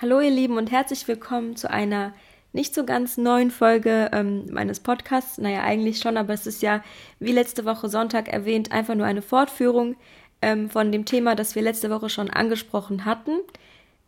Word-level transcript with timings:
Hallo 0.00 0.20
ihr 0.20 0.30
Lieben 0.30 0.58
und 0.58 0.70
herzlich 0.70 1.08
willkommen 1.08 1.56
zu 1.56 1.68
einer 1.68 2.12
nicht 2.52 2.72
so 2.72 2.86
ganz 2.86 3.16
neuen 3.16 3.50
Folge 3.50 4.10
ähm, 4.12 4.46
meines 4.48 4.78
Podcasts. 4.78 5.38
Naja, 5.38 5.64
eigentlich 5.64 5.98
schon, 5.98 6.16
aber 6.16 6.32
es 6.32 6.46
ist 6.46 6.62
ja, 6.62 6.84
wie 7.18 7.32
letzte 7.32 7.64
Woche 7.64 7.88
Sonntag 7.88 8.28
erwähnt, 8.28 8.70
einfach 8.70 8.94
nur 8.94 9.06
eine 9.06 9.22
Fortführung 9.22 9.96
ähm, 10.40 10.70
von 10.70 10.92
dem 10.92 11.04
Thema, 11.04 11.34
das 11.34 11.56
wir 11.56 11.62
letzte 11.62 11.90
Woche 11.90 12.10
schon 12.10 12.30
angesprochen 12.30 13.06
hatten. 13.06 13.40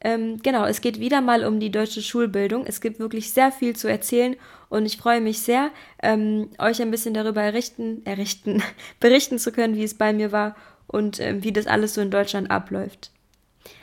Ähm, 0.00 0.40
genau, 0.44 0.64
es 0.64 0.80
geht 0.80 1.00
wieder 1.00 1.20
mal 1.20 1.44
um 1.44 1.58
die 1.58 1.72
deutsche 1.72 2.02
Schulbildung. 2.02 2.66
Es 2.66 2.80
gibt 2.80 3.00
wirklich 3.00 3.32
sehr 3.32 3.50
viel 3.50 3.74
zu 3.74 3.88
erzählen 3.88 4.36
und 4.68 4.86
ich 4.86 4.96
freue 4.96 5.20
mich 5.20 5.40
sehr, 5.40 5.70
ähm, 6.04 6.50
euch 6.60 6.80
ein 6.80 6.92
bisschen 6.92 7.14
darüber 7.14 7.42
errichten, 7.42 8.06
errichten, 8.06 8.62
berichten 9.00 9.40
zu 9.40 9.50
können, 9.50 9.74
wie 9.74 9.82
es 9.82 9.94
bei 9.94 10.12
mir 10.12 10.30
war 10.30 10.54
und 10.86 11.18
ähm, 11.18 11.42
wie 11.42 11.52
das 11.52 11.66
alles 11.66 11.94
so 11.94 12.00
in 12.00 12.12
Deutschland 12.12 12.48
abläuft. 12.48 13.10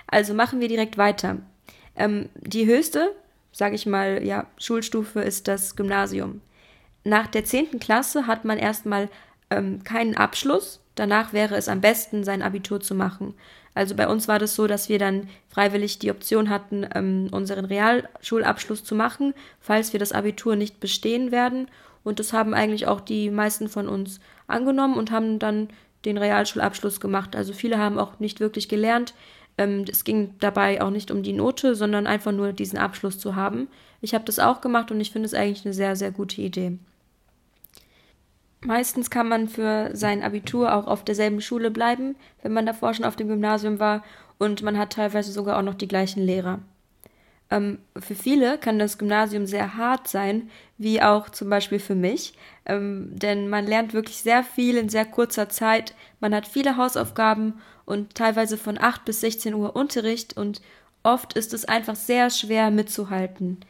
Also 0.08 0.34
machen 0.34 0.62
wir 0.62 0.70
direkt 0.70 0.98
weiter. 0.98 1.40
Ähm, 1.98 2.30
die 2.36 2.66
höchste, 2.66 3.12
sage 3.52 3.76
ich 3.76 3.86
mal, 3.86 4.24
ja, 4.24 4.48
Schulstufe 4.58 5.22
ist 5.22 5.48
das 5.48 5.76
Gymnasium. 5.76 6.42
Nach 7.04 7.28
der 7.28 7.44
10. 7.44 7.80
Klasse 7.80 8.28
hat 8.28 8.46
man 8.46 8.58
erstmal 8.58 9.10
ähm, 9.50 9.84
keinen 9.84 10.16
Abschluss. 10.16 10.82
Danach 10.96 11.34
wäre 11.34 11.56
es 11.56 11.70
am 11.70 11.82
besten, 11.82 12.24
sein 12.24 12.42
Abitur 12.42 12.80
zu 12.82 12.96
machen. 12.96 13.34
Also 13.74 13.96
bei 13.96 14.08
uns 14.08 14.28
war 14.28 14.40
das 14.40 14.56
so, 14.56 14.66
dass 14.66 14.90
wir 14.90 14.98
dann 14.98 15.30
freiwillig 15.50 16.00
die 16.00 16.10
Option 16.10 16.50
hatten, 16.50 16.88
ähm, 16.96 17.30
unseren 17.32 17.66
Realschulabschluss 17.66 18.84
zu 18.84 18.96
machen, 18.96 19.34
falls 19.60 19.94
wir 19.94 20.00
das 20.00 20.12
Abitur 20.12 20.56
nicht 20.56 20.80
bestehen 20.80 21.32
werden. 21.32 21.68
Und 22.04 22.20
das 22.20 22.34
haben 22.34 22.54
eigentlich 22.54 22.88
auch 22.88 23.02
die 23.02 23.30
meisten 23.30 23.70
von 23.70 23.88
uns 23.88 24.20
angenommen 24.48 24.96
und 24.96 25.12
haben 25.12 25.40
dann 25.40 25.70
den 26.06 26.18
Realschulabschluss 26.18 27.00
gemacht. 27.00 27.36
Also 27.36 27.54
viele 27.54 27.78
haben 27.78 28.00
auch 28.00 28.20
nicht 28.20 28.40
wirklich 28.40 28.68
gelernt. 28.68 29.14
Ähm, 29.58 29.86
es 29.90 30.04
ging 30.04 30.36
dabei 30.40 30.82
auch 30.82 30.92
nicht 30.92 31.12
um 31.12 31.24
die 31.24 31.34
Note, 31.34 31.76
sondern 31.76 32.08
einfach 32.08 32.32
nur 32.32 32.54
diesen 32.54 32.78
Abschluss 32.78 33.20
zu 33.20 33.36
haben. 33.36 33.68
Ich 34.02 34.14
habe 34.14 34.26
das 34.26 34.40
auch 34.40 34.62
gemacht 34.62 34.92
und 34.92 35.02
ich 35.02 35.12
finde 35.12 35.26
es 35.26 35.34
eigentlich 35.34 35.66
eine 35.66 35.74
sehr, 35.74 35.96
sehr 35.96 36.12
gute 36.12 36.42
Idee. 36.42 36.78
Meistens 38.62 39.10
kann 39.10 39.30
man 39.30 39.48
für 39.48 39.92
sein 39.94 40.24
Abitur 40.24 40.74
auch 40.74 40.88
auf 40.88 41.04
derselben 41.04 41.42
Schule 41.42 41.72
bleiben, 41.72 42.16
wenn 42.42 42.54
man 42.54 42.66
davor 42.66 42.94
schon 42.94 43.06
auf 43.06 43.16
dem 43.16 43.28
Gymnasium 43.28 43.80
war 43.80 44.04
und 44.40 44.62
man 44.64 44.78
hat 44.78 44.94
teilweise 44.94 45.32
sogar 45.32 45.58
auch 45.58 45.64
noch 45.64 45.76
die 45.76 45.88
gleichen 45.88 46.24
Lehrer. 46.24 46.60
Ähm, 47.50 47.80
für 47.98 48.16
viele 48.16 48.58
kann 48.58 48.78
das 48.78 48.98
Gymnasium 48.98 49.46
sehr 49.46 49.78
hart 49.78 50.08
sein, 50.08 50.50
wie 50.78 51.02
auch 51.02 51.30
zum 51.30 51.50
Beispiel 51.50 51.80
für 51.80 51.96
mich, 51.96 52.34
ähm, 52.66 53.10
denn 53.14 53.48
man 53.48 53.66
lernt 53.66 53.94
wirklich 53.94 54.18
sehr 54.18 54.44
viel 54.44 54.76
in 54.76 54.90
sehr 54.90 55.06
kurzer 55.06 55.50
Zeit, 55.50 55.94
man 56.20 56.36
hat 56.36 56.48
viele 56.48 56.78
Hausaufgaben 56.78 57.62
und 57.88 58.16
teilweise 58.16 58.58
von 58.58 58.78
8 58.78 59.06
bis 59.06 59.22
16 59.22 59.56
Uhr 59.56 59.76
Unterricht 59.76 60.36
und 60.36 60.62
oft 61.04 61.34
ist 61.34 61.54
es 61.54 61.66
einfach 61.66 61.96
sehr 61.96 62.30
schwer 62.30 62.70
mitzuhalten. 62.70 63.62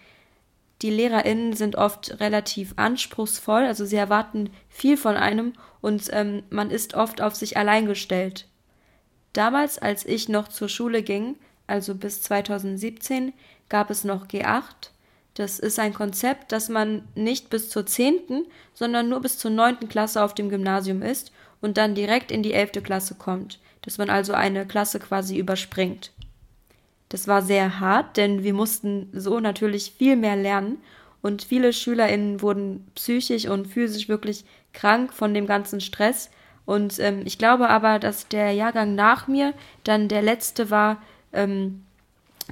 Die 0.81 0.89
LehrerInnen 0.89 1.53
sind 1.53 1.75
oft 1.75 2.19
relativ 2.19 2.73
anspruchsvoll, 2.77 3.63
also 3.63 3.85
sie 3.85 3.95
erwarten 3.95 4.49
viel 4.69 4.97
von 4.97 5.15
einem 5.15 5.53
und 5.81 6.09
ähm, 6.11 6.43
man 6.49 6.71
ist 6.71 6.95
oft 6.95 7.21
auf 7.21 7.35
sich 7.35 7.57
allein 7.57 7.85
gestellt. 7.85 8.47
Damals, 9.33 9.77
als 9.77 10.03
ich 10.03 10.29
noch 10.29 10.47
zur 10.47 10.67
Schule 10.67 11.03
ging, 11.03 11.35
also 11.67 11.93
bis 11.93 12.23
2017, 12.23 13.33
gab 13.69 13.91
es 13.91 14.03
noch 14.03 14.27
G8. 14.27 14.89
Das 15.35 15.59
ist 15.59 15.77
ein 15.77 15.93
Konzept, 15.93 16.51
dass 16.51 16.69
man 16.69 17.07
nicht 17.13 17.51
bis 17.51 17.69
zur 17.69 17.85
10., 17.85 18.47
sondern 18.73 19.09
nur 19.09 19.21
bis 19.21 19.37
zur 19.37 19.51
9. 19.51 19.87
Klasse 19.87 20.23
auf 20.23 20.33
dem 20.33 20.49
Gymnasium 20.49 21.03
ist 21.03 21.31
und 21.61 21.77
dann 21.77 21.93
direkt 21.93 22.31
in 22.31 22.41
die 22.41 22.53
11. 22.53 22.83
Klasse 22.83 23.13
kommt 23.13 23.59
dass 23.87 23.97
man 23.97 24.09
also 24.09 24.33
eine 24.33 24.65
Klasse 24.65 24.99
quasi 24.99 25.37
überspringt. 25.37 26.11
Das 27.07 27.25
war 27.25 27.41
sehr 27.41 27.79
hart, 27.79 28.17
denn 28.17 28.43
wir 28.43 28.53
mussten 28.53 29.09
so 29.13 29.39
natürlich 29.39 29.93
viel 29.97 30.17
mehr 30.17 30.35
lernen 30.35 30.79
und 31.21 31.41
viele 31.45 31.71
SchülerInnen 31.71 32.41
wurden 32.41 32.85
psychisch 32.95 33.47
und 33.47 33.67
physisch 33.67 34.09
wirklich 34.09 34.43
krank 34.73 35.13
von 35.13 35.33
dem 35.33 35.47
ganzen 35.47 35.79
Stress. 35.79 36.29
Und 36.65 36.99
ähm, 36.99 37.21
ich 37.23 37.37
glaube 37.37 37.69
aber, 37.69 37.97
dass 37.97 38.27
der 38.27 38.51
Jahrgang 38.51 38.93
nach 38.93 39.29
mir 39.29 39.53
dann 39.85 40.09
der 40.09 40.21
letzte 40.21 40.69
war, 40.69 41.01
ähm, 41.31 41.85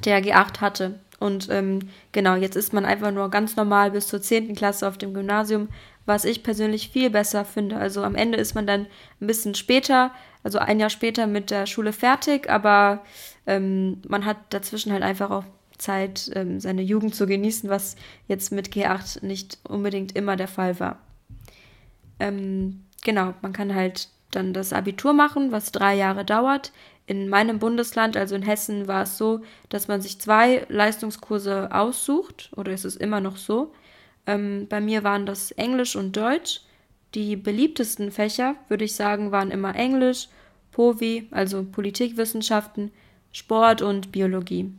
der 0.05 0.23
G8 0.23 0.61
hatte. 0.61 0.99
Und 1.19 1.49
ähm, 1.51 1.79
genau, 2.13 2.35
jetzt 2.35 2.55
ist 2.55 2.71
man 2.71 2.85
einfach 2.85 3.11
nur 3.11 3.29
ganz 3.29 3.57
normal 3.57 3.91
bis 3.91 4.07
zur 4.07 4.21
10. 4.21 4.55
Klasse 4.55 4.87
auf 4.87 4.97
dem 4.97 5.13
Gymnasium, 5.13 5.67
was 6.05 6.23
ich 6.23 6.43
persönlich 6.43 6.91
viel 6.91 7.09
besser 7.09 7.43
finde. 7.43 7.75
Also 7.75 8.03
am 8.03 8.15
Ende 8.15 8.37
ist 8.37 8.55
man 8.55 8.65
dann 8.65 8.87
ein 9.19 9.27
bisschen 9.27 9.53
später 9.53 10.11
also 10.45 10.59
ein 10.59 10.79
Jahr 10.79 10.91
später 10.91 11.25
mit 11.25 11.49
der 11.49 11.65
Schule 11.65 11.91
fertig, 11.91 12.51
aber 12.51 13.03
ähm, 13.47 13.99
man 14.07 14.25
hat 14.25 14.37
dazwischen 14.51 14.93
halt 14.93 15.01
einfach 15.01 15.31
auch 15.31 15.43
Zeit, 15.79 16.29
ähm, 16.35 16.59
seine 16.59 16.83
Jugend 16.83 17.15
zu 17.15 17.25
genießen, 17.25 17.67
was 17.67 17.95
jetzt 18.27 18.51
mit 18.51 18.69
G8 18.69 19.25
nicht 19.25 19.57
unbedingt 19.67 20.15
immer 20.15 20.35
der 20.35 20.47
Fall 20.47 20.79
war. 20.79 20.99
Ähm, 22.19 22.83
genau, 23.03 23.33
man 23.41 23.53
kann 23.53 23.73
halt 23.73 24.09
dann 24.29 24.53
das 24.53 24.71
Abitur 24.71 25.13
machen, 25.13 25.51
was 25.51 25.71
drei 25.71 25.95
Jahre 25.95 26.23
dauert. 26.23 26.71
In 27.07 27.27
meinem 27.27 27.57
Bundesland, 27.57 28.15
also 28.15 28.35
in 28.35 28.43
Hessen, 28.43 28.87
war 28.87 29.01
es 29.01 29.17
so, 29.17 29.41
dass 29.69 29.87
man 29.87 29.99
sich 29.99 30.21
zwei 30.21 30.67
Leistungskurse 30.69 31.69
aussucht, 31.71 32.51
oder 32.55 32.71
ist 32.71 32.85
es 32.85 32.95
immer 32.95 33.19
noch 33.19 33.37
so. 33.37 33.73
Ähm, 34.27 34.67
bei 34.69 34.79
mir 34.79 35.03
waren 35.03 35.25
das 35.25 35.49
Englisch 35.53 35.95
und 35.95 36.15
Deutsch. 36.15 36.61
Die 37.15 37.37
beliebtesten 37.37 38.11
Fächer, 38.11 38.55
würde 38.67 38.83
ich 38.83 38.93
sagen, 38.93 39.31
waren 39.31 39.49
immer 39.49 39.73
Englisch, 39.73 40.27
POVI, 40.73 41.29
also 41.31 41.63
Politikwissenschaften, 41.63 42.91
Sport 43.31 43.81
und 43.81 44.11
Biologie. 44.11 44.73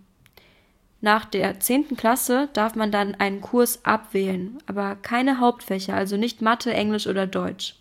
Nach 1.00 1.24
der 1.24 1.58
10. 1.58 1.96
Klasse 1.96 2.50
darf 2.52 2.74
man 2.74 2.92
dann 2.92 3.14
einen 3.14 3.40
Kurs 3.40 3.84
abwählen, 3.86 4.58
aber 4.66 4.96
keine 4.96 5.40
Hauptfächer, 5.40 5.94
also 5.94 6.18
nicht 6.18 6.42
Mathe, 6.42 6.74
Englisch 6.74 7.06
oder 7.06 7.26
Deutsch. 7.26 7.76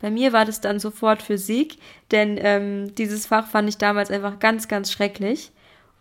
Bei 0.00 0.10
mir 0.10 0.34
war 0.34 0.44
das 0.44 0.60
dann 0.60 0.78
sofort 0.78 1.22
Physik, 1.22 1.78
denn 2.10 2.38
ähm, 2.40 2.94
dieses 2.94 3.26
Fach 3.26 3.46
fand 3.46 3.70
ich 3.70 3.78
damals 3.78 4.10
einfach 4.10 4.38
ganz, 4.38 4.68
ganz 4.68 4.92
schrecklich. 4.92 5.50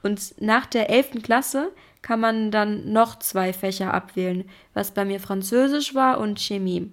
Und 0.04 0.36
nach 0.42 0.66
der 0.66 0.90
11. 0.90 1.24
Klasse 1.24 1.72
kann 2.02 2.20
man 2.20 2.52
dann 2.52 2.92
noch 2.92 3.18
zwei 3.20 3.54
Fächer 3.54 3.94
abwählen, 3.94 4.44
was 4.74 4.94
bei 4.94 5.06
mir 5.06 5.20
Französisch 5.20 5.96
war 5.96 6.20
und 6.20 6.40
Chemie. 6.40 6.92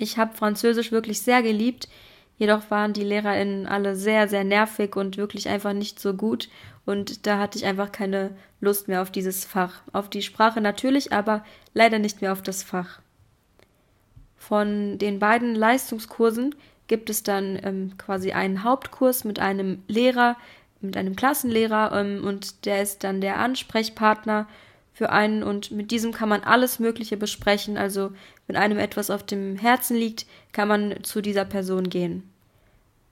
Ich 0.00 0.16
habe 0.16 0.34
Französisch 0.34 0.92
wirklich 0.92 1.20
sehr 1.20 1.42
geliebt, 1.42 1.86
jedoch 2.38 2.70
waren 2.70 2.94
die 2.94 3.04
LehrerInnen 3.04 3.66
alle 3.66 3.94
sehr, 3.96 4.28
sehr 4.28 4.44
nervig 4.44 4.96
und 4.96 5.18
wirklich 5.18 5.50
einfach 5.50 5.74
nicht 5.74 6.00
so 6.00 6.14
gut. 6.14 6.48
Und 6.86 7.26
da 7.26 7.38
hatte 7.38 7.58
ich 7.58 7.66
einfach 7.66 7.92
keine 7.92 8.30
Lust 8.62 8.88
mehr 8.88 9.02
auf 9.02 9.10
dieses 9.10 9.44
Fach. 9.44 9.82
Auf 9.92 10.08
die 10.08 10.22
Sprache 10.22 10.62
natürlich, 10.62 11.12
aber 11.12 11.44
leider 11.74 11.98
nicht 11.98 12.22
mehr 12.22 12.32
auf 12.32 12.42
das 12.42 12.62
Fach. 12.62 13.00
Von 14.38 14.96
den 14.96 15.18
beiden 15.18 15.54
Leistungskursen 15.54 16.54
gibt 16.88 17.10
es 17.10 17.22
dann 17.22 17.60
ähm, 17.62 17.92
quasi 17.98 18.32
einen 18.32 18.64
Hauptkurs 18.64 19.24
mit 19.24 19.38
einem 19.38 19.82
Lehrer, 19.86 20.38
mit 20.80 20.96
einem 20.96 21.14
Klassenlehrer 21.14 21.92
ähm, 21.92 22.24
und 22.24 22.64
der 22.64 22.80
ist 22.80 23.04
dann 23.04 23.20
der 23.20 23.38
Ansprechpartner 23.38 24.48
für 24.92 25.10
einen 25.10 25.42
und 25.42 25.70
mit 25.70 25.90
diesem 25.90 26.12
kann 26.12 26.28
man 26.28 26.42
alles 26.42 26.78
Mögliche 26.78 27.16
besprechen. 27.16 27.76
Also 27.76 28.12
wenn 28.46 28.56
einem 28.56 28.78
etwas 28.78 29.10
auf 29.10 29.24
dem 29.24 29.56
Herzen 29.56 29.96
liegt, 29.96 30.26
kann 30.52 30.68
man 30.68 31.02
zu 31.02 31.22
dieser 31.22 31.44
Person 31.44 31.88
gehen. 31.88 32.30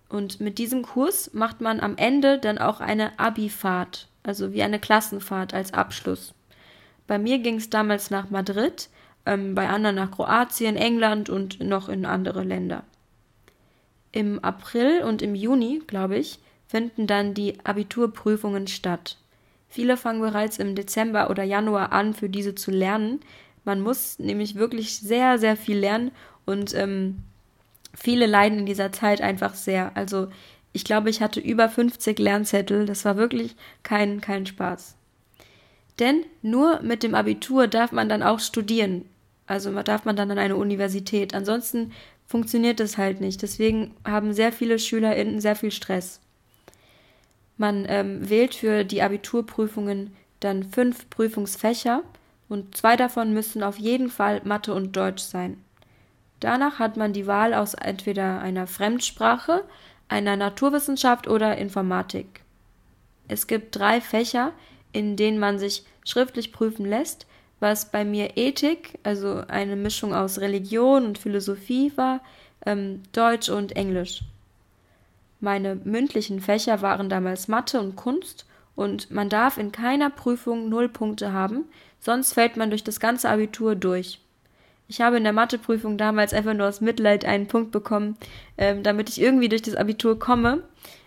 Und 0.08 0.40
mit 0.40 0.58
diesem 0.58 0.82
Kurs 0.82 1.32
macht 1.34 1.60
man 1.60 1.80
am 1.80 1.96
Ende 1.96 2.38
dann 2.38 2.58
auch 2.58 2.80
eine 2.80 3.18
Abi-Fahrt, 3.18 4.08
also 4.22 4.52
wie 4.52 4.62
eine 4.62 4.78
Klassenfahrt 4.78 5.52
als 5.54 5.74
Abschluss. 5.74 6.34
Bei 7.06 7.18
mir 7.18 7.38
ging 7.38 7.56
es 7.56 7.70
damals 7.70 8.10
nach 8.10 8.30
Madrid, 8.30 8.88
ähm, 9.26 9.54
bei 9.54 9.68
anderen 9.68 9.96
nach 9.96 10.10
Kroatien, 10.10 10.76
England 10.76 11.28
und 11.28 11.60
noch 11.60 11.88
in 11.88 12.06
andere 12.06 12.42
Länder. 12.42 12.84
Im 14.12 14.42
April 14.42 15.02
und 15.02 15.20
im 15.20 15.34
Juni, 15.34 15.82
glaube 15.86 16.16
ich, 16.16 16.38
finden 16.66 17.06
dann 17.06 17.34
die 17.34 17.58
Abiturprüfungen 17.64 18.66
statt. 18.66 19.16
Viele 19.68 19.96
fangen 19.96 20.20
bereits 20.20 20.58
im 20.58 20.74
Dezember 20.74 21.30
oder 21.30 21.44
Januar 21.44 21.92
an, 21.92 22.14
für 22.14 22.28
diese 22.28 22.54
zu 22.54 22.70
lernen. 22.70 23.20
Man 23.64 23.80
muss 23.80 24.18
nämlich 24.18 24.54
wirklich 24.54 24.98
sehr, 24.98 25.38
sehr 25.38 25.56
viel 25.56 25.78
lernen 25.78 26.10
und 26.46 26.74
ähm, 26.74 27.22
viele 27.94 28.26
leiden 28.26 28.60
in 28.60 28.66
dieser 28.66 28.92
Zeit 28.92 29.20
einfach 29.20 29.54
sehr. 29.54 29.94
Also 29.94 30.28
ich 30.72 30.84
glaube, 30.84 31.10
ich 31.10 31.20
hatte 31.20 31.40
über 31.40 31.68
50 31.68 32.18
Lernzettel. 32.18 32.86
Das 32.86 33.04
war 33.04 33.16
wirklich 33.16 33.56
kein, 33.82 34.20
kein 34.20 34.46
Spaß. 34.46 34.96
Denn 35.98 36.24
nur 36.42 36.80
mit 36.82 37.02
dem 37.02 37.14
Abitur 37.14 37.66
darf 37.66 37.92
man 37.92 38.08
dann 38.08 38.22
auch 38.22 38.40
studieren. 38.40 39.04
Also 39.46 39.72
darf 39.82 40.04
man 40.04 40.16
dann 40.16 40.30
an 40.30 40.38
eine 40.38 40.56
Universität. 40.56 41.34
Ansonsten 41.34 41.92
funktioniert 42.26 42.80
das 42.80 42.98
halt 42.98 43.20
nicht. 43.20 43.42
Deswegen 43.42 43.94
haben 44.06 44.32
sehr 44.32 44.52
viele 44.52 44.78
SchülerInnen 44.78 45.40
sehr 45.40 45.56
viel 45.56 45.72
Stress. 45.72 46.20
Man 47.58 47.84
ähm, 47.88 48.28
wählt 48.30 48.54
für 48.54 48.84
die 48.84 49.02
Abiturprüfungen 49.02 50.14
dann 50.40 50.62
fünf 50.62 51.10
Prüfungsfächer 51.10 52.02
und 52.48 52.76
zwei 52.76 52.96
davon 52.96 53.34
müssen 53.34 53.62
auf 53.62 53.78
jeden 53.78 54.08
Fall 54.08 54.40
Mathe 54.44 54.72
und 54.72 54.96
Deutsch 54.96 55.22
sein. 55.22 55.62
Danach 56.40 56.78
hat 56.78 56.96
man 56.96 57.12
die 57.12 57.26
Wahl 57.26 57.52
aus 57.52 57.74
entweder 57.74 58.40
einer 58.40 58.66
Fremdsprache, 58.66 59.64
einer 60.06 60.36
Naturwissenschaft 60.36 61.26
oder 61.26 61.58
Informatik. 61.58 62.42
Es 63.26 63.46
gibt 63.46 63.76
drei 63.76 64.00
Fächer, 64.00 64.52
in 64.92 65.16
denen 65.16 65.38
man 65.38 65.58
sich 65.58 65.84
schriftlich 66.04 66.52
prüfen 66.52 66.86
lässt, 66.86 67.26
was 67.60 67.90
bei 67.90 68.04
mir 68.04 68.36
Ethik, 68.36 68.98
also 69.02 69.42
eine 69.48 69.74
Mischung 69.74 70.14
aus 70.14 70.40
Religion 70.40 71.04
und 71.04 71.18
Philosophie 71.18 71.92
war, 71.96 72.20
ähm, 72.64 73.02
Deutsch 73.12 73.48
und 73.48 73.76
Englisch. 73.76 74.22
Meine 75.40 75.76
mündlichen 75.76 76.40
Fächer 76.40 76.82
waren 76.82 77.08
damals 77.08 77.48
Mathe 77.48 77.80
und 77.80 77.96
Kunst 77.96 78.46
und 78.74 79.10
man 79.10 79.28
darf 79.28 79.58
in 79.58 79.72
keiner 79.72 80.10
Prüfung 80.10 80.68
null 80.68 80.88
Punkte 80.88 81.32
haben, 81.32 81.64
sonst 82.00 82.32
fällt 82.32 82.56
man 82.56 82.70
durch 82.70 82.84
das 82.84 83.00
ganze 83.00 83.28
Abitur 83.28 83.74
durch. 83.74 84.20
Ich 84.88 85.02
habe 85.02 85.18
in 85.18 85.24
der 85.24 85.34
Matheprüfung 85.34 85.98
damals 85.98 86.32
einfach 86.32 86.54
nur 86.54 86.66
aus 86.66 86.80
Mitleid 86.80 87.24
einen 87.26 87.46
Punkt 87.46 87.70
bekommen, 87.70 88.16
ähm, 88.56 88.82
damit 88.82 89.10
ich 89.10 89.20
irgendwie 89.20 89.50
durch 89.50 89.62
das 89.62 89.74
Abitur 89.74 90.18
komme. 90.18 90.62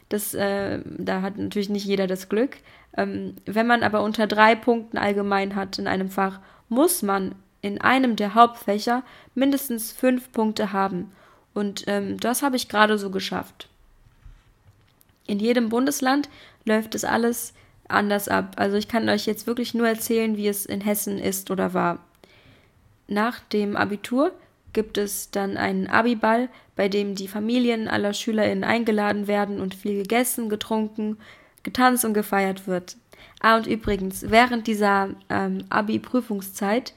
Das, 0.08 0.34
äh, 0.34 0.80
da 0.86 1.22
hat 1.22 1.38
natürlich 1.38 1.70
nicht 1.70 1.86
jeder 1.86 2.06
das 2.06 2.30
Glück. 2.30 2.58
Ähm, 2.96 3.36
wenn 3.46 3.66
man 3.66 3.82
aber 3.82 4.04
unter 4.04 4.28
drei 4.28 4.56
Punkten 4.56 4.98
allgemein 4.98 5.56
hat 5.56 5.80
in 5.80 5.88
einem 5.88 6.10
Fach, 6.10 6.40
muss 6.70 7.02
man 7.02 7.34
in 7.62 7.82
einem 7.82 8.16
der 8.16 8.36
Hauptfächer 8.36 9.04
mindestens 9.34 9.92
fünf 9.92 10.32
Punkte 10.32 10.74
haben. 10.74 11.12
Und 11.54 11.86
ähm, 11.88 12.20
das 12.20 12.44
habe 12.44 12.58
ich 12.58 12.70
gerade 12.70 12.98
so 12.98 13.10
geschafft. 13.10 13.68
In 15.32 15.40
jedem 15.40 15.70
Bundesland 15.70 16.28
läuft 16.66 16.94
es 16.94 17.06
alles 17.06 17.54
anders 17.88 18.28
ab. 18.28 18.56
Also 18.58 18.76
ich 18.76 18.90
kann 18.90 19.08
euch 19.08 19.26
jetzt 19.26 19.48
wirklich 19.48 19.74
nur 19.74 19.88
erzählen, 19.88 20.36
wie 20.36 20.50
es 20.50 20.66
in 20.66 20.82
Hessen 20.82 21.18
ist 21.18 21.50
oder 21.52 21.74
war. 21.74 22.00
Nach 23.08 23.40
dem 23.40 23.78
Abitur 23.78 24.34
gibt 24.74 24.98
es 24.98 25.32
dann 25.32 25.56
einen 25.56 25.88
Abiball, 25.88 26.50
bei 26.76 26.90
dem 26.90 27.16
die 27.16 27.30
Familien 27.30 27.88
aller 27.88 28.14
SchülerInnen 28.14 28.66
eingeladen 28.66 29.28
werden 29.28 29.62
und 29.62 29.74
viel 29.74 30.02
gegessen, 30.02 30.50
getrunken, 30.50 31.16
getanzt 31.64 32.04
und 32.04 32.14
gefeiert 32.14 32.68
wird. 32.68 32.98
Ah, 33.40 33.56
und 33.56 33.68
übrigens, 33.68 34.30
während 34.30 34.68
dieser 34.68 35.12
ähm, 35.30 35.64
Abi-Prüfungszeit 35.70 36.94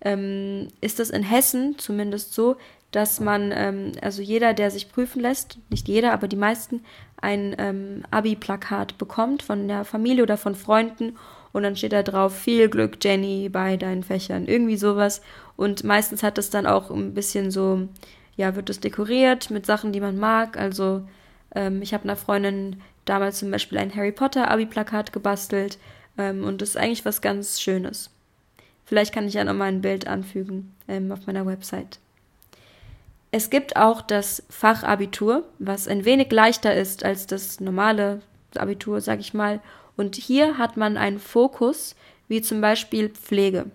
ähm, 0.00 0.66
ist 0.80 0.98
es 0.98 1.10
in 1.10 1.22
Hessen 1.22 1.78
zumindest 1.78 2.34
so, 2.34 2.56
dass 2.90 3.20
man, 3.20 3.52
ähm, 3.54 3.92
also 4.00 4.22
jeder, 4.22 4.54
der 4.54 4.70
sich 4.70 4.90
prüfen 4.90 5.20
lässt, 5.20 5.58
nicht 5.70 5.88
jeder, 5.88 6.12
aber 6.12 6.28
die 6.28 6.36
meisten, 6.36 6.82
ein 7.20 7.56
ähm, 7.58 8.02
Abi-Plakat 8.10 8.98
bekommt 8.98 9.42
von 9.42 9.68
der 9.68 9.84
Familie 9.84 10.22
oder 10.22 10.36
von 10.36 10.54
Freunden 10.54 11.16
und 11.56 11.62
dann 11.62 11.74
steht 11.74 11.92
da 11.92 12.02
drauf, 12.02 12.36
viel 12.36 12.68
Glück, 12.68 13.02
Jenny, 13.02 13.48
bei 13.48 13.78
deinen 13.78 14.02
Fächern. 14.02 14.46
Irgendwie 14.46 14.76
sowas. 14.76 15.22
Und 15.56 15.84
meistens 15.84 16.22
hat 16.22 16.36
es 16.36 16.50
dann 16.50 16.66
auch 16.66 16.90
ein 16.90 17.14
bisschen 17.14 17.50
so, 17.50 17.88
ja, 18.36 18.56
wird 18.56 18.68
es 18.68 18.80
dekoriert 18.80 19.48
mit 19.48 19.64
Sachen, 19.64 19.90
die 19.90 20.02
man 20.02 20.18
mag. 20.18 20.58
Also 20.58 21.08
ähm, 21.54 21.80
ich 21.80 21.94
habe 21.94 22.04
einer 22.04 22.16
Freundin 22.16 22.82
damals 23.06 23.38
zum 23.38 23.50
Beispiel 23.50 23.78
ein 23.78 23.94
Harry 23.96 24.12
Potter 24.12 24.50
Abi-Plakat 24.50 25.14
gebastelt. 25.14 25.78
Ähm, 26.18 26.44
und 26.44 26.60
das 26.60 26.70
ist 26.70 26.76
eigentlich 26.76 27.06
was 27.06 27.22
ganz 27.22 27.58
Schönes. 27.58 28.10
Vielleicht 28.84 29.14
kann 29.14 29.26
ich 29.26 29.32
ja 29.32 29.44
nochmal 29.44 29.68
ein 29.68 29.80
Bild 29.80 30.06
anfügen 30.06 30.74
ähm, 30.88 31.10
auf 31.10 31.26
meiner 31.26 31.46
Website. 31.46 31.98
Es 33.36 33.50
gibt 33.50 33.76
auch 33.76 34.00
das 34.00 34.42
Fachabitur, 34.48 35.44
was 35.58 35.88
ein 35.88 36.06
wenig 36.06 36.32
leichter 36.32 36.74
ist 36.74 37.04
als 37.04 37.26
das 37.26 37.60
normale 37.60 38.22
Abitur, 38.54 39.02
sag 39.02 39.20
ich 39.20 39.34
mal. 39.34 39.60
Und 39.94 40.16
hier 40.16 40.56
hat 40.56 40.78
man 40.78 40.96
einen 40.96 41.18
Fokus, 41.18 41.96
wie 42.28 42.40
zum 42.40 42.62
Beispiel 42.62 43.10
Pflege. 43.10 43.66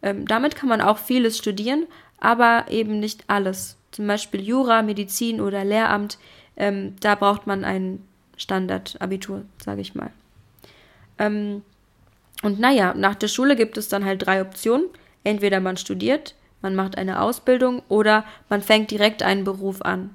Ähm, 0.00 0.26
damit 0.26 0.56
kann 0.56 0.70
man 0.70 0.80
auch 0.80 0.96
vieles 0.96 1.36
studieren, 1.36 1.84
aber 2.20 2.68
eben 2.70 2.98
nicht 2.98 3.24
alles. 3.26 3.76
Zum 3.90 4.06
Beispiel 4.06 4.40
Jura, 4.40 4.80
Medizin 4.80 5.42
oder 5.42 5.62
Lehramt, 5.62 6.16
ähm, 6.56 6.96
da 7.00 7.16
braucht 7.16 7.46
man 7.46 7.64
ein 7.64 8.02
Standardabitur, 8.38 9.44
sage 9.62 9.82
ich 9.82 9.94
mal. 9.94 10.10
Ähm, 11.18 11.60
und 12.42 12.58
naja, 12.60 12.94
nach 12.94 13.14
der 13.14 13.28
Schule 13.28 13.56
gibt 13.56 13.76
es 13.76 13.88
dann 13.88 14.06
halt 14.06 14.24
drei 14.24 14.40
Optionen. 14.40 14.86
Entweder 15.22 15.60
man 15.60 15.76
studiert, 15.76 16.34
man 16.66 16.74
macht 16.74 16.98
eine 16.98 17.22
Ausbildung 17.22 17.80
oder 17.88 18.24
man 18.48 18.60
fängt 18.60 18.90
direkt 18.90 19.22
einen 19.22 19.44
Beruf 19.44 19.82
an. 19.82 20.10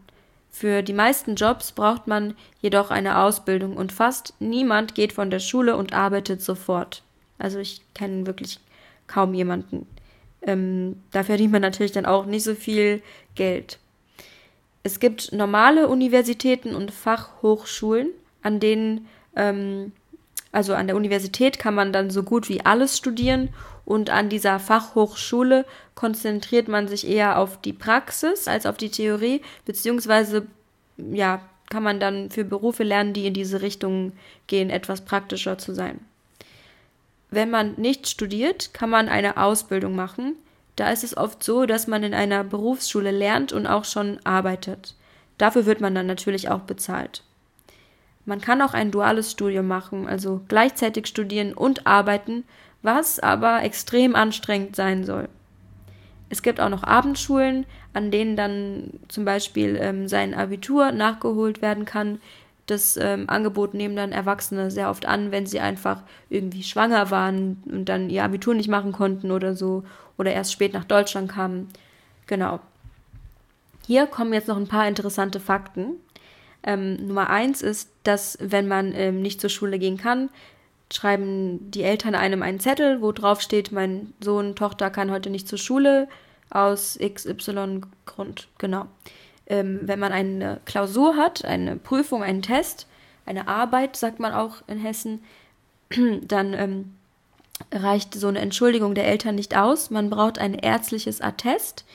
Für 0.50 0.81
die 0.81 0.92
meisten 0.92 1.36
Jobs 1.36 1.71
braucht 1.71 2.07
man 2.07 2.36
jedoch 2.59 2.92
eine 2.92 3.19
Ausbildung 3.19 3.77
und 3.77 3.94
fast 3.94 4.33
niemand 4.42 4.94
geht 4.94 5.13
von 5.13 5.30
der 5.30 5.39
Schule 5.39 5.77
und 5.77 5.94
arbeitet 5.94 6.42
sofort. 6.42 7.03
Also 7.39 7.59
ich 7.59 7.80
kenne 7.94 8.27
wirklich 8.27 8.59
kaum 9.07 9.33
jemanden. 9.33 9.88
Ähm, 10.42 11.01
da 11.12 11.24
verdient 11.24 11.53
man 11.53 11.62
natürlich 11.62 11.94
dann 11.94 12.06
auch 12.06 12.25
nicht 12.25 12.44
so 12.44 12.54
viel 12.54 13.01
Geld. 13.36 13.80
Es 14.83 15.00
gibt 15.00 15.31
normale 15.31 15.88
Universitäten 15.88 16.75
und 16.75 16.92
Fachhochschulen, 16.92 18.09
an 18.42 18.59
denen, 18.59 19.07
ähm, 19.38 19.94
also 20.51 20.74
an 20.74 20.88
der 20.88 20.97
Universität 20.97 21.59
kann 21.59 21.75
man 21.75 21.94
dann 21.94 22.09
so 22.09 22.24
gut 22.24 22.50
wie 22.50 22.59
alles 22.59 22.97
studieren 22.97 23.54
und 23.91 24.09
an 24.09 24.29
dieser 24.29 24.57
Fachhochschule 24.57 25.65
konzentriert 25.95 26.69
man 26.69 26.88
sich 26.88 27.05
eher 27.05 27.38
auf 27.38 27.59
die 27.59 27.73
Praxis 27.73 28.47
als 28.47 28.65
auf 28.65 28.77
die 28.77 28.89
Theorie, 28.89 29.41
beziehungsweise 29.65 30.47
ja, 30.97 31.41
kann 31.69 31.83
man 31.83 31.99
dann 31.99 32.29
für 32.29 32.45
Berufe 32.45 32.83
lernen, 32.83 33.13
die 33.13 33.27
in 33.27 33.33
diese 33.33 33.61
Richtung 33.61 34.13
gehen, 34.47 34.69
etwas 34.69 35.01
praktischer 35.01 35.57
zu 35.57 35.73
sein. 35.73 35.99
Wenn 37.29 37.49
man 37.49 37.73
nicht 37.75 38.07
studiert, 38.07 38.73
kann 38.73 38.89
man 38.89 39.09
eine 39.09 39.35
Ausbildung 39.35 39.95
machen. 39.95 40.35
Da 40.77 40.89
ist 40.89 41.03
es 41.03 41.17
oft 41.17 41.44
so, 41.44 41.65
dass 41.65 41.87
man 41.87 42.03
in 42.03 42.13
einer 42.13 42.45
Berufsschule 42.45 43.11
lernt 43.11 43.51
und 43.51 43.67
auch 43.67 43.83
schon 43.83 44.19
arbeitet. 44.23 44.95
Dafür 45.37 45.65
wird 45.65 45.81
man 45.81 45.95
dann 45.95 46.07
natürlich 46.07 46.49
auch 46.49 46.61
bezahlt. 46.61 47.23
Man 48.25 48.39
kann 48.39 48.61
auch 48.61 48.73
ein 48.73 48.91
duales 48.91 49.31
Studium 49.31 49.67
machen, 49.67 50.07
also 50.07 50.41
gleichzeitig 50.47 51.07
studieren 51.07 51.53
und 51.53 51.87
arbeiten, 51.87 52.45
was 52.81 53.19
aber 53.19 53.63
extrem 53.63 54.16
anstrengend 54.16 54.75
sein 54.75 55.04
soll. 55.04 55.30
Es 56.30 56.42
gibt 56.42 56.62
auch 56.62 56.69
noch 56.69 56.83
Abendschulen, 56.83 57.66
an 57.94 58.10
denen 58.10 58.36
dann 58.38 58.92
zum 59.10 59.25
Beispiel 59.25 59.78
ähm, 59.80 60.07
sein 60.07 60.33
Abitur 60.33 60.92
nachgeholt 60.92 61.62
werden 61.62 61.83
kann. 61.86 62.22
Das 62.68 62.95
ähm, 62.95 63.25
Angebot 63.28 63.74
nehmen 63.74 63.98
dann 63.98 64.13
Erwachsene 64.13 64.72
sehr 64.72 64.89
oft 64.89 65.06
an, 65.06 65.31
wenn 65.31 65.45
sie 65.45 65.60
einfach 65.60 66.04
irgendwie 66.30 66.63
schwanger 66.63 67.12
waren 67.12 67.62
und 67.66 67.89
dann 67.89 68.10
ihr 68.10 68.24
Abitur 68.24 68.54
nicht 68.54 68.69
machen 68.69 68.94
konnten 68.94 69.30
oder 69.30 69.56
so 69.56 69.83
oder 70.18 70.31
erst 70.31 70.54
spät 70.54 70.72
nach 70.74 70.86
Deutschland 70.86 71.30
kamen. 71.30 71.68
Genau. 72.28 72.62
Hier 73.86 74.07
kommen 74.07 74.31
jetzt 74.31 74.48
noch 74.48 74.57
ein 74.57 74.69
paar 74.69 74.88
interessante 74.88 75.42
Fakten. 75.42 75.95
Ähm, 76.63 77.07
Nummer 77.07 77.30
eins 77.30 77.62
ist, 77.62 77.89
dass 78.04 78.38
wenn 78.39 78.69
man 78.69 78.94
ähm, 78.94 79.22
nicht 79.22 79.42
zur 79.42 79.50
Schule 79.50 79.80
gehen 79.80 79.98
kann, 79.98 80.30
schreiben 80.93 81.71
die 81.71 81.83
Eltern 81.83 82.15
einem 82.15 82.41
einen 82.41 82.59
Zettel, 82.59 83.01
wo 83.01 83.11
drauf 83.11 83.42
steht, 83.42 83.71
mein 83.71 84.13
Sohn, 84.19 84.56
Tochter 84.56 84.89
kann 84.89 85.11
heute 85.11 85.30
nicht 85.30 85.47
zur 85.47 85.57
Schule 85.57 86.07
aus 86.49 86.99
XY 87.01 87.81
Grund. 88.06 88.47
Genau. 88.57 88.85
Ähm, 89.47 89.80
wenn 89.83 89.99
man 89.99 90.11
eine 90.11 90.59
Klausur 90.66 91.16
hat, 91.16 91.45
eine 91.45 91.75
Prüfung, 91.77 92.23
einen 92.23 92.42
Test, 92.42 92.87
eine 93.25 93.47
Arbeit, 93.47 93.95
sagt 93.95 94.19
man 94.19 94.33
auch 94.33 94.57
in 94.68 94.80
Hessen, 94.80 95.23
dann 96.21 96.54
ähm, 96.54 96.94
reicht 97.71 98.13
so 98.13 98.27
eine 98.27 98.39
Entschuldigung 98.39 98.95
der 98.95 99.07
Eltern 99.07 99.35
nicht 99.35 99.56
aus. 99.56 99.89
Man 99.89 100.09
braucht 100.09 100.39
ein 100.39 100.54
ärztliches 100.54 101.21
Attest, 101.21 101.85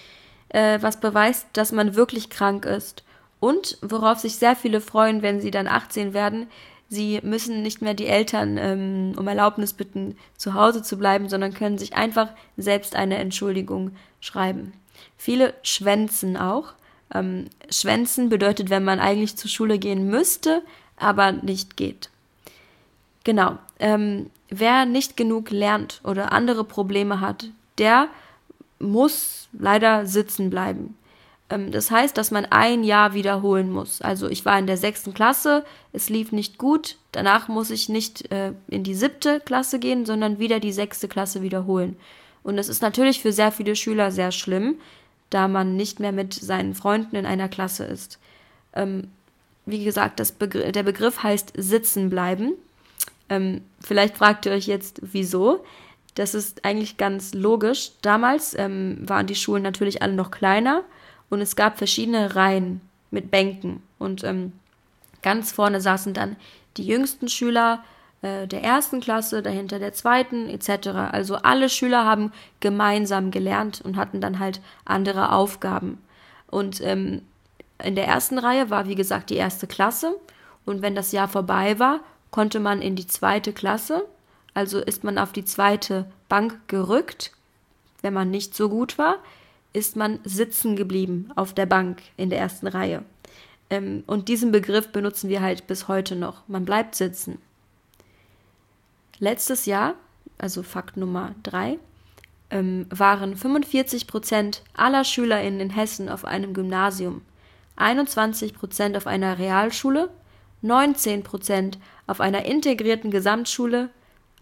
äh, 0.49 0.79
was 0.81 1.01
beweist, 1.01 1.47
dass 1.53 1.73
man 1.73 1.95
wirklich 1.95 2.31
krank 2.31 2.65
ist. 2.65 3.05
Und 3.41 3.79
worauf 3.83 4.19
sich 4.19 4.37
sehr 4.37 4.57
viele 4.57 4.81
freuen, 4.81 5.23
wenn 5.23 5.41
sie 5.41 5.51
dann 5.51 5.69
18 5.69 6.15
werden, 6.15 6.47
Sie 6.89 7.21
müssen 7.23 7.63
nicht 7.63 7.83
mehr 7.83 7.95
die 7.95 8.07
Eltern 8.07 8.59
ähm, 8.59 9.15
um 9.17 9.27
Erlaubnis 9.27 9.73
bitten, 9.73 10.17
zu 10.37 10.55
Hause 10.55 10.83
zu 10.83 10.97
bleiben, 10.97 11.29
sondern 11.29 11.53
können 11.53 11.79
sich 11.79 11.97
einfach 11.97 12.29
selbst 12.57 12.95
eine 12.95 13.19
Entschuldigung 13.19 13.91
schreiben. 14.21 14.73
Viele 15.17 15.55
schwänzen 15.63 16.37
auch. 16.37 16.75
Ähm, 17.13 17.47
schwänzen 17.71 18.29
bedeutet, 18.29 18.71
wenn 18.71 18.85
man 18.85 19.01
eigentlich 19.01 19.37
zur 19.37 19.51
Schule 19.51 19.79
gehen 19.79 20.09
müsste, 20.09 20.63
aber 20.97 21.33
nicht 21.33 21.77
geht. 21.77 22.11
Genau. 23.25 23.59
Ähm, 23.79 24.31
wer 24.49 24.87
nicht 24.87 25.17
genug 25.17 25.51
lernt 25.51 26.01
oder 26.05 26.33
andere 26.33 26.65
Probleme 26.65 27.21
hat, 27.21 27.51
der 27.79 28.09
muss 28.79 29.49
leider 29.53 30.07
sitzen 30.07 30.51
bleiben. 30.51 30.97
Ähm, 31.51 31.71
das 31.71 31.91
heißt, 31.91 32.17
dass 32.17 32.31
man 32.31 32.47
ein 32.47 32.85
Jahr 32.85 33.15
wiederholen 33.15 33.71
muss. 33.71 34.01
Also 34.03 34.29
ich 34.29 34.45
war 34.45 34.59
in 34.59 34.67
der 34.67 34.77
sechsten 34.77 35.15
Klasse, 35.15 35.65
es 35.93 36.09
lief 36.09 36.33
nicht 36.33 36.59
gut, 36.59 36.97
danach 37.13 37.49
muss 37.49 37.71
ich 37.71 37.89
nicht 37.89 38.31
äh, 38.33 38.53
in 38.69 38.85
die 38.85 38.95
siebte 38.95 39.41
Klasse 39.41 39.79
gehen, 39.79 40.07
sondern 40.07 40.39
wieder 40.39 40.61
die 40.61 40.73
sechste 40.73 41.09
Klasse 41.09 41.43
wiederholen. 41.43 41.97
Und 42.43 42.59
es 42.59 42.69
ist 42.69 42.83
natürlich 42.83 43.23
für 43.23 43.33
sehr 43.33 43.53
viele 43.53 43.77
Schüler 43.77 44.11
sehr 44.11 44.33
schlimm, 44.33 44.77
da 45.31 45.49
man 45.49 45.77
nicht 45.77 45.99
mehr 45.99 46.13
mit 46.13 46.35
seinen 46.35 46.75
Freunden 46.75 47.17
in 47.17 47.27
einer 47.27 47.49
Klasse 47.49 47.85
ist. 47.85 48.19
Ähm, 48.73 49.09
wie 49.65 49.85
gesagt, 49.85 50.23
Begr 50.39 50.71
der 50.71 50.85
Begriff 50.85 51.25
heißt 51.25 51.53
sitzen 51.57 52.09
bleiben. 52.09 52.53
Ähm, 53.29 53.63
vielleicht 53.81 54.17
fragt 54.17 54.47
ihr 54.47 54.53
euch 54.53 54.69
jetzt, 54.69 55.01
wieso. 55.03 55.65
Das 56.15 56.35
ist 56.35 56.65
eigentlich 56.65 56.97
ganz 56.97 57.35
logisch. 57.35 57.91
Damals 58.01 58.57
ähm, 58.57 58.99
waren 59.01 59.27
die 59.27 59.35
Schulen 59.35 59.65
natürlich 59.65 60.03
alle 60.03 60.15
noch 60.15 60.31
kleiner 60.31 60.85
und 61.31 61.41
es 61.41 61.57
gab 61.57 61.79
verschiedene 61.79 62.35
Reihen 62.37 62.81
mit 63.11 63.31
Bänken 63.31 63.83
und 63.99 64.25
ähm, 64.25 64.53
ganz 65.23 65.53
vorne 65.53 65.81
saßen 65.81 66.15
dann 66.15 66.37
die 66.77 66.87
jüngsten 66.87 67.29
Schüler, 67.29 67.83
äh, 68.23 68.47
der 68.47 68.63
ersten 68.63 69.01
Klasse, 69.01 69.43
dahinter 69.43 69.79
der 69.79 69.93
zweiten 69.93 70.49
etc. 70.49 70.89
Also 71.11 71.37
alle 71.37 71.69
Schüler 71.69 72.05
haben 72.05 72.33
gemeinsam 72.61 73.31
gelernt 73.31 73.81
und 73.81 73.97
hatten 73.97 74.21
dann 74.21 74.39
halt 74.39 74.61
andere 74.85 75.33
Aufgaben. 75.33 76.03
Und 76.49 76.81
ähm, 76.81 77.23
in 77.83 77.95
der 77.95 78.07
ersten 78.07 78.39
Reihe 78.39 78.71
war, 78.71 78.89
wie 78.89 78.95
gesagt, 78.95 79.31
die 79.31 79.37
erste 79.37 79.67
Klasse. 79.67 80.17
Und 80.65 80.83
wenn 80.83 80.95
das 80.95 81.13
Jahr 81.13 81.29
vorbei 81.29 81.79
war, 81.79 82.01
konnte 82.31 82.61
man 82.61 82.83
in 82.83 82.97
die 82.97 83.07
zweite 83.07 83.53
Klasse. 83.53 84.05
Also 84.55 84.79
ist 84.79 85.05
man 85.05 85.19
auf 85.19 85.33
die 85.33 85.45
zweite 85.45 86.07
Bank 86.29 86.59
gerückt. 86.69 87.33
Wenn 88.03 88.15
man 88.15 88.31
nicht 88.31 88.55
so 88.55 88.69
gut 88.69 88.99
war, 88.99 89.17
ist 89.77 89.95
man 89.95 90.21
sitzen 90.25 90.75
geblieben 90.75 91.31
auf 91.37 91.53
der 91.53 91.67
Bank 91.67 92.01
in 92.17 92.31
der 92.31 92.39
ersten 92.39 92.67
Reihe. 92.67 93.05
Ähm, 93.69 94.05
und 94.07 94.29
diesen 94.29 94.51
Begriff 94.51 94.89
benutzen 94.89 95.29
wir 95.29 95.43
halt 95.43 95.67
bis 95.67 95.87
heute 95.87 96.17
noch. 96.17 96.49
Man 96.49 96.65
bleibt 96.65 96.95
sitzen. 96.95 97.39
Letztes 99.19 99.67
Jahr, 99.67 99.95
also 100.39 100.63
Fakt 100.63 100.97
Nummer 100.97 101.35
drei, 101.43 101.79
ähm, 102.49 102.87
waren 102.89 103.37
45 103.37 104.07
Prozent 104.07 104.63
aller 104.75 105.05
SchülerInnen 105.05 105.61
in 105.61 105.71
Hessen 105.71 106.09
auf 106.09 106.25
einem 106.25 106.55
Gymnasium, 106.55 107.21
21 107.77 108.55
Prozent 108.55 108.97
auf 108.97 109.07
einer 109.07 109.39
Realschule, 109.39 110.09
19 110.63 111.23
Prozent 111.23 111.79
auf 112.07 112.21
einer 112.21 112.47
integrierten 112.47 113.11
Gesamtschule, 113.11 113.91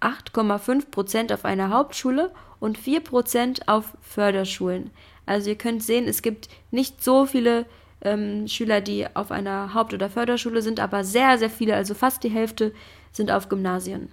8,5 0.01 0.91
Prozent 0.91 1.33
auf 1.33 1.45
einer 1.45 1.71
Hauptschule 1.71 2.31
und 2.61 2.79
4 2.79 3.01
Prozent 3.01 3.69
auf 3.69 3.97
Förderschulen. 4.01 4.91
Also 5.27 5.51
ihr 5.51 5.57
könnt 5.57 5.83
sehen, 5.83 6.07
es 6.07 6.23
gibt 6.23 6.49
nicht 6.71 7.03
so 7.03 7.27
viele 7.27 7.67
ähm, 8.03 8.47
Schüler, 8.49 8.81
die 8.81 9.07
auf 9.15 9.31
einer 9.31 9.75
Haupt- 9.75 9.95
oder 9.95 10.11
Förderschule 10.11 10.63
sind, 10.63 10.81
aber 10.81 11.05
sehr, 11.05 11.39
sehr 11.39 11.51
viele, 11.51 11.75
also 11.75 11.95
fast 11.95 12.23
die 12.23 12.31
Hälfte 12.31 12.73
sind 13.13 13.31
auf 13.31 13.49
Gymnasien. 13.49 14.11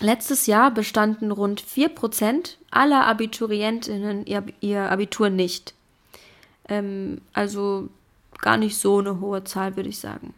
Letztes 0.00 0.46
Jahr 0.46 0.70
bestanden 0.70 1.30
rund 1.30 1.62
4% 1.62 2.56
aller 2.70 3.06
Abiturientinnen 3.06 4.26
ihr, 4.26 4.90
Abitur 4.90 5.30
nicht. 5.30 5.74
Ähm, 6.68 7.20
also 7.32 7.88
gar 8.40 8.56
nicht 8.56 8.76
so 8.76 8.98
eine 8.98 9.20
hohe 9.20 9.44
Zahl, 9.44 9.76
würde 9.76 9.88
ich 9.88 9.98
sagen. 9.98 10.34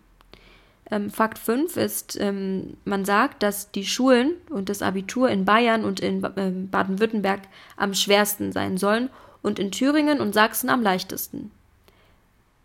Ähm, 0.91 1.11
Fakt 1.11 1.39
5 1.39 1.77
ist, 1.77 2.17
ähm, 2.21 2.77
man 2.85 3.05
sagt, 3.05 3.43
dass 3.43 3.73
die 3.73 3.85
Schulen 3.85 4.35
und 4.51 4.69
das 4.69 4.83
Abitur 4.83 5.29
in 5.29 5.45
Bayern 5.45 5.85
und 5.85 6.01
in 6.01 6.23
äh, 6.23 6.51
Baden-Württemberg 6.51 7.43
am 7.77 7.95
schwersten 7.95 8.53
sein 8.53 8.77
sollen 8.77 9.11
und 9.43 9.59
in 9.59 9.73
Thüringen 9.73 10.21
und 10.21 10.33
Sachsen 10.33 10.71
am 10.71 10.83
leichtesten. 10.83 11.51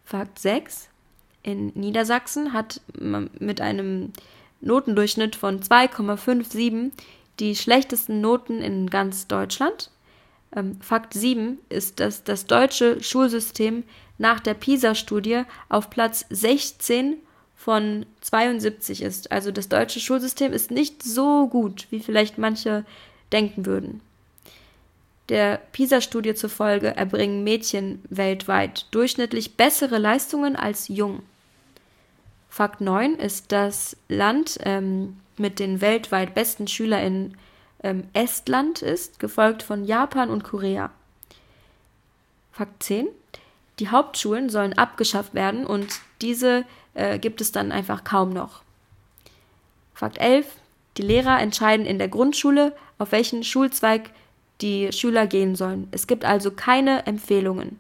Fakt 0.06 0.40
6. 0.40 0.90
In 1.44 1.68
Niedersachsen 1.70 2.54
hat 2.54 2.82
man 3.00 3.32
mit 3.40 3.60
einem 3.62 4.14
Notendurchschnitt 4.62 5.36
von 5.36 5.60
2,57 5.60 6.92
die 7.40 7.56
schlechtesten 7.56 8.22
Noten 8.22 8.62
in 8.62 8.90
ganz 8.90 9.26
Deutschland. 9.28 9.90
Ähm, 10.56 10.80
Fakt 10.82 11.14
7 11.14 11.58
ist, 11.70 12.00
dass 12.00 12.24
das 12.24 12.46
deutsche 12.46 13.02
Schulsystem 13.02 13.84
nach 14.20 14.40
der 14.40 14.54
PISA-Studie 14.54 15.44
auf 15.70 15.90
Platz 15.90 16.26
16 16.30 17.18
von 17.64 18.08
72 18.22 19.04
ist. 19.04 19.32
Also 19.32 19.52
das 19.52 19.70
deutsche 19.70 20.00
Schulsystem 20.00 20.52
ist 20.52 20.72
nicht 20.72 21.04
so 21.04 21.48
gut, 21.48 21.86
wie 21.92 22.00
vielleicht 22.00 22.40
manche 22.40 22.86
denken 23.32 23.68
würden. 23.68 24.02
Der 25.30 25.62
PISA-Studie 25.72 26.34
zufolge 26.34 26.96
erbringen 26.98 27.44
Mädchen 27.44 28.02
weltweit 28.10 28.88
durchschnittlich 28.90 29.58
bessere 29.58 30.00
Leistungen 30.00 30.56
als 30.56 30.88
Jungen. 30.88 31.22
Fakt 32.50 32.82
9 32.82 33.14
ist 33.16 33.52
das 33.52 33.96
Land 34.10 34.58
ähm, 34.64 35.18
mit 35.38 35.60
den 35.60 35.82
weltweit 35.82 36.34
besten 36.34 36.68
SchülerInnen 36.68 37.38
ähm, 37.84 38.06
Estland 38.14 38.82
ist, 38.82 39.20
gefolgt 39.20 39.62
von 39.62 39.86
Japan 39.86 40.32
und 40.32 40.44
Korea. 40.44 40.90
Fakt 42.52 42.82
10. 42.82 43.08
Die 43.78 43.90
Hauptschulen 43.90 44.50
sollen 44.50 44.74
abgeschafft 44.74 45.36
werden 45.36 45.66
und 45.68 46.02
diese 46.22 46.66
äh, 46.94 47.20
gibt 47.20 47.42
es 47.42 47.52
dann 47.52 47.72
einfach 47.72 48.04
kaum 48.04 48.32
noch. 48.32 48.62
Fakt 49.94 50.18
11. 50.20 50.46
Die 50.98 51.04
Lehrer 51.04 51.40
entscheiden 51.40 51.86
in 51.86 52.00
der 52.00 52.08
Grundschule, 52.08 52.74
auf 52.98 53.12
welchen 53.12 53.44
Schulzweig 53.44 54.12
die 54.62 54.92
Schüler 54.92 55.28
gehen 55.28 55.56
sollen. 55.56 55.88
Es 55.92 56.08
gibt 56.08 56.26
also 56.26 56.52
keine 56.52 57.06
Empfehlungen. 57.06 57.80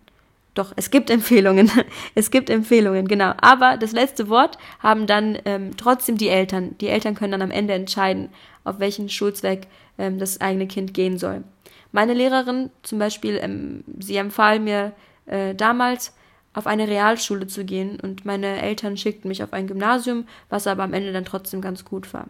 Doch, 0.54 0.74
es 0.76 0.92
gibt 0.92 1.10
Empfehlungen. 1.10 1.72
es 2.16 2.32
gibt 2.32 2.50
Empfehlungen, 2.50 3.08
genau. 3.08 3.34
Aber 3.42 3.78
das 3.78 3.92
letzte 3.92 4.30
Wort 4.30 4.58
haben 4.80 5.08
dann 5.08 5.38
ähm, 5.46 5.78
trotzdem 5.78 6.18
die 6.18 6.30
Eltern. 6.30 6.76
Die 6.80 6.88
Eltern 6.88 7.16
können 7.16 7.32
dann 7.32 7.42
am 7.42 7.52
Ende 7.52 7.74
entscheiden, 7.74 8.30
auf 8.64 8.80
welchen 8.80 9.10
Schulzweck 9.10 9.68
ähm, 9.98 10.20
das 10.20 10.42
eigene 10.42 10.68
Kind 10.68 10.94
gehen 10.94 11.18
soll. 11.18 11.44
Meine 11.92 12.14
Lehrerin 12.14 12.70
zum 12.84 13.00
Beispiel, 13.00 13.40
ähm, 13.42 13.84
sie 14.00 14.18
empfahl 14.18 14.60
mir 14.60 14.94
äh, 15.26 15.56
damals, 15.56 16.14
auf 16.54 16.68
eine 16.68 16.88
Realschule 16.88 17.48
zu 17.48 17.64
gehen 17.64 18.00
und 18.00 18.26
meine 18.26 18.62
Eltern 18.62 18.98
schickten 18.98 19.30
mich 19.30 19.44
auf 19.44 19.54
ein 19.54 19.68
Gymnasium, 19.68 20.28
was 20.50 20.68
aber 20.68 20.84
am 20.84 20.94
Ende 20.94 21.14
dann 21.14 21.26
trotzdem 21.26 21.62
ganz 21.62 21.86
gut 21.86 22.14
war. 22.14 22.28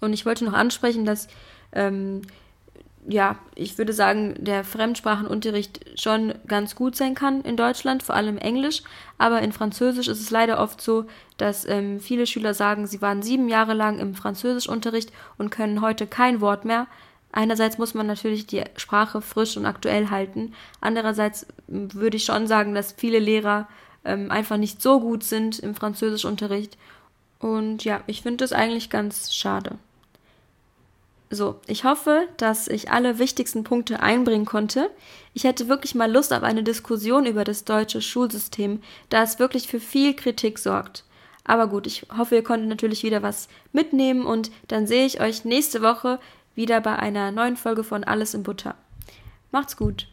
Und 0.00 0.12
ich 0.12 0.26
wollte 0.26 0.44
noch 0.44 0.52
ansprechen, 0.52 1.04
dass 1.04 1.28
ähm, 1.72 2.22
ja, 3.08 3.38
ich 3.54 3.78
würde 3.78 3.92
sagen, 3.92 4.34
der 4.38 4.64
Fremdsprachenunterricht 4.64 5.98
schon 5.98 6.34
ganz 6.48 6.74
gut 6.74 6.96
sein 6.96 7.14
kann 7.14 7.42
in 7.42 7.56
Deutschland, 7.56 8.02
vor 8.02 8.16
allem 8.16 8.36
Englisch. 8.36 8.82
Aber 9.16 9.42
in 9.42 9.52
Französisch 9.52 10.08
ist 10.08 10.20
es 10.20 10.30
leider 10.30 10.58
oft 10.58 10.80
so, 10.80 11.04
dass 11.36 11.66
ähm, 11.68 12.00
viele 12.00 12.26
Schüler 12.26 12.52
sagen, 12.52 12.86
sie 12.86 13.00
waren 13.00 13.22
sieben 13.22 13.48
Jahre 13.48 13.74
lang 13.74 13.98
im 14.00 14.14
Französischunterricht 14.14 15.12
und 15.38 15.50
können 15.50 15.80
heute 15.80 16.06
kein 16.06 16.40
Wort 16.40 16.64
mehr. 16.64 16.88
Einerseits 17.32 17.78
muss 17.78 17.94
man 17.94 18.06
natürlich 18.06 18.46
die 18.46 18.64
Sprache 18.76 19.20
frisch 19.20 19.56
und 19.56 19.66
aktuell 19.66 20.10
halten. 20.10 20.54
Andererseits 20.80 21.46
würde 21.66 22.16
ich 22.16 22.24
schon 22.24 22.46
sagen, 22.46 22.74
dass 22.74 22.92
viele 22.92 23.18
Lehrer 23.18 23.68
ähm, 24.04 24.30
einfach 24.30 24.56
nicht 24.56 24.80
so 24.80 25.00
gut 25.00 25.22
sind 25.22 25.58
im 25.58 25.74
Französischunterricht. 25.74 26.78
Und 27.38 27.84
ja, 27.84 28.00
ich 28.06 28.22
finde 28.22 28.38
das 28.38 28.52
eigentlich 28.52 28.88
ganz 28.88 29.34
schade. 29.34 29.78
So, 31.28 31.56
ich 31.66 31.84
hoffe, 31.84 32.28
dass 32.36 32.68
ich 32.68 32.90
alle 32.90 33.18
wichtigsten 33.18 33.64
Punkte 33.64 34.00
einbringen 34.00 34.44
konnte. 34.44 34.90
Ich 35.34 35.42
hätte 35.42 35.68
wirklich 35.68 35.96
mal 35.96 36.10
Lust 36.10 36.32
auf 36.32 36.44
eine 36.44 36.62
Diskussion 36.62 37.26
über 37.26 37.42
das 37.42 37.64
deutsche 37.64 38.00
Schulsystem, 38.00 38.80
da 39.08 39.22
es 39.22 39.40
wirklich 39.40 39.66
für 39.66 39.80
viel 39.80 40.14
Kritik 40.14 40.58
sorgt. 40.58 41.04
Aber 41.42 41.66
gut, 41.66 41.86
ich 41.86 42.06
hoffe, 42.16 42.36
ihr 42.36 42.44
konntet 42.44 42.68
natürlich 42.68 43.02
wieder 43.02 43.22
was 43.22 43.48
mitnehmen 43.72 44.24
und 44.24 44.50
dann 44.68 44.86
sehe 44.86 45.06
ich 45.06 45.20
euch 45.20 45.44
nächste 45.44 45.82
Woche 45.82 46.20
wieder 46.56 46.80
bei 46.80 46.96
einer 46.96 47.30
neuen 47.30 47.56
Folge 47.56 47.84
von 47.84 48.02
Alles 48.04 48.34
in 48.34 48.42
Butter. 48.42 48.74
Macht's 49.52 49.76
gut. 49.76 50.08